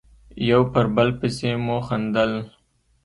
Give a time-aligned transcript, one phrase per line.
[0.51, 2.31] یو پر بل پسې مو خندل.